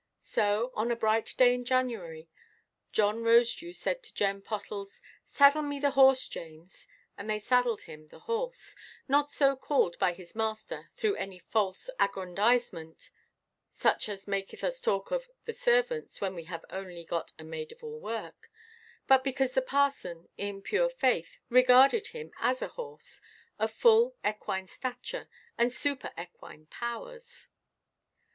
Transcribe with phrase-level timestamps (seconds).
[0.19, 2.27] So, on a bright day in January,
[2.91, 6.87] John Rosedew said to Jem Pottles, "Saddle me the horse, James."
[7.19, 13.11] And they saddled him the "horse"—not so called by his master through any false aggrandisement
[13.69, 18.49] (such as maketh us talk of "the servants," when we have only got a maid–of–all–work),
[19.05, 23.21] but because the parson, in pure faith, regarded him as a horse
[23.59, 25.29] of full equine stature
[25.59, 27.49] and super–equine powers.